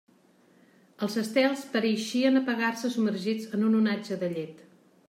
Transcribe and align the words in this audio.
Els 1.07 1.17
estels 1.23 1.67
pareixien 1.75 2.41
apagar-se 2.41 2.93
submergits 2.97 3.47
en 3.59 3.71
un 3.71 3.79
onatge 3.83 4.21
de 4.25 4.37
llet. 4.39 4.71